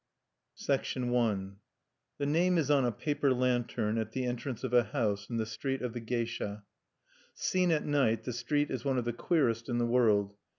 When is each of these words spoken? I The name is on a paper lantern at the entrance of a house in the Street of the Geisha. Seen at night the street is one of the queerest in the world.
I 0.67 0.77
The 0.77 2.25
name 2.25 2.57
is 2.57 2.71
on 2.71 2.85
a 2.85 2.91
paper 2.91 3.31
lantern 3.35 3.99
at 3.99 4.13
the 4.13 4.25
entrance 4.25 4.63
of 4.63 4.73
a 4.73 4.85
house 4.85 5.29
in 5.29 5.37
the 5.37 5.45
Street 5.45 5.83
of 5.83 5.93
the 5.93 5.99
Geisha. 5.99 6.63
Seen 7.35 7.69
at 7.69 7.85
night 7.85 8.23
the 8.23 8.33
street 8.33 8.71
is 8.71 8.83
one 8.83 8.97
of 8.97 9.05
the 9.05 9.13
queerest 9.13 9.69
in 9.69 9.77
the 9.77 9.85
world. 9.85 10.33